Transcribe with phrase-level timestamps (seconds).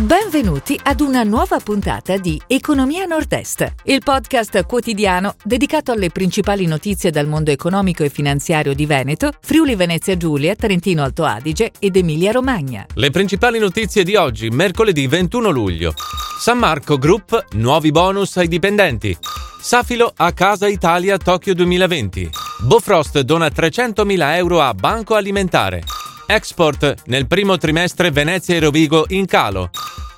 [0.00, 7.10] Benvenuti ad una nuova puntata di Economia Nord-Est, il podcast quotidiano dedicato alle principali notizie
[7.10, 12.32] dal mondo economico e finanziario di Veneto, Friuli Venezia Giulia, Trentino Alto Adige ed Emilia
[12.32, 12.86] Romagna.
[12.94, 15.92] Le principali notizie di oggi, mercoledì 21 luglio.
[16.38, 19.14] San Marco Group, nuovi bonus ai dipendenti.
[19.60, 22.30] Safilo a Casa Italia Tokyo 2020.
[22.60, 25.82] Bofrost dona 300.000 euro a Banco Alimentare.
[26.26, 29.70] Export nel primo trimestre Venezia e Rovigo in calo.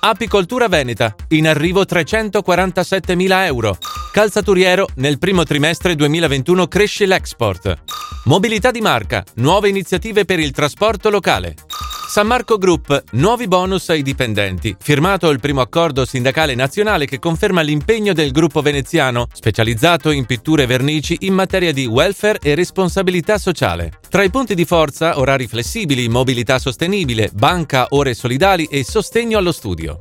[0.05, 3.77] Apicoltura Veneta, in arrivo 347.000 euro.
[4.11, 7.73] Calzaturiero, nel primo trimestre 2021 cresce l'export.
[8.25, 11.55] Mobilità di marca, nuove iniziative per il trasporto locale.
[12.13, 14.75] San Marco Group, nuovi bonus ai dipendenti.
[14.79, 20.61] Firmato il primo accordo sindacale nazionale che conferma l'impegno del gruppo veneziano, specializzato in pitture
[20.61, 23.93] e vernici in materia di welfare e responsabilità sociale.
[24.07, 29.51] Tra i punti di forza, orari flessibili, mobilità sostenibile, banca, ore solidali e sostegno allo
[29.51, 29.97] studio.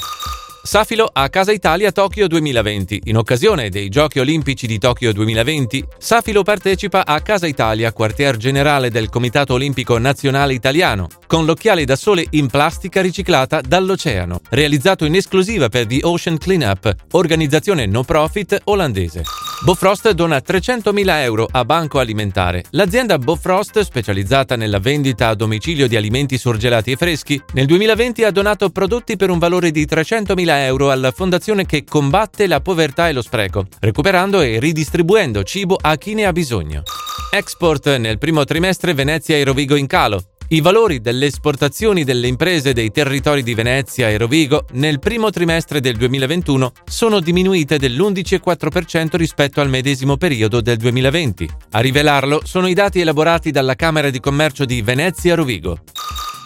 [0.64, 3.00] Safilo a Casa Italia Tokyo 2020.
[3.06, 8.88] In occasione dei Giochi Olimpici di Tokyo 2020, Safilo partecipa a Casa Italia, quartier generale
[8.88, 15.16] del Comitato Olimpico Nazionale Italiano, con l'occhiale da sole in plastica riciclata dall'oceano, realizzato in
[15.16, 19.24] esclusiva per The Ocean Cleanup, organizzazione no profit olandese.
[19.64, 22.64] Bofrost dona 300.000 euro a Banco Alimentare.
[22.70, 28.30] L'azienda Bofrost, specializzata nella vendita a domicilio di alimenti surgelati e freschi, nel 2020 ha
[28.32, 33.12] donato prodotti per un valore di 300.000 euro alla fondazione che combatte la povertà e
[33.12, 36.83] lo spreco, recuperando e ridistribuendo cibo a chi ne ha bisogno.
[37.31, 40.22] Export nel primo trimestre Venezia e Rovigo in calo.
[40.48, 45.81] I valori delle esportazioni delle imprese dei territori di Venezia e Rovigo nel primo trimestre
[45.81, 51.48] del 2021 sono diminuite dell'11,4% rispetto al medesimo periodo del 2020.
[51.70, 55.78] A rivelarlo sono i dati elaborati dalla Camera di Commercio di Venezia Rovigo.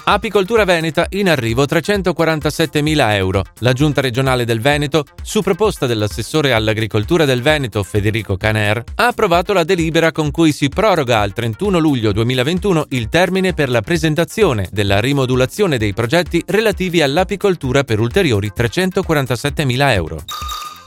[0.08, 3.42] Apicoltura Veneta in arrivo 347.000 euro.
[3.58, 9.52] La Giunta regionale del Veneto, su proposta dell'assessore all'agricoltura del Veneto Federico Caner, ha approvato
[9.52, 14.68] la delibera con cui si proroga al 31 luglio 2021 il termine per la presentazione
[14.70, 20.22] della rimodulazione dei progetti relativi all'apicoltura per ulteriori 347.000 euro.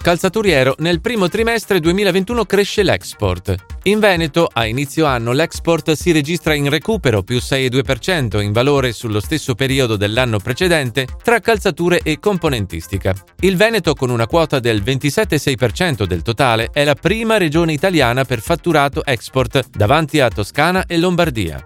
[0.09, 3.53] Calzaturiero, nel primo trimestre 2021 cresce l'export.
[3.83, 9.19] In Veneto, a inizio anno, l'export si registra in recupero più 6,2% in valore sullo
[9.19, 13.13] stesso periodo dell'anno precedente tra calzature e componentistica.
[13.41, 18.39] Il Veneto, con una quota del 27,6% del totale, è la prima regione italiana per
[18.41, 21.63] fatturato export davanti a Toscana e Lombardia.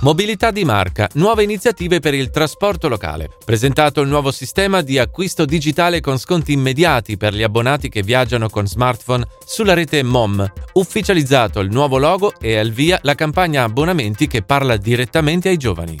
[0.00, 3.30] Mobilità di marca, nuove iniziative per il trasporto locale.
[3.44, 8.48] Presentato il nuovo sistema di acquisto digitale con sconti immediati per gli abbonati che viaggiano
[8.48, 10.48] con smartphone sulla rete MOM.
[10.74, 16.00] Ufficializzato il nuovo logo e al via la campagna abbonamenti che parla direttamente ai giovani.